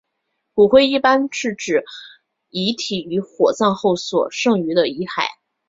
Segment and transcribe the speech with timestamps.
[0.55, 1.55] 骨灰一般指
[2.49, 5.25] 遗体于火葬后所剩余的遗骸。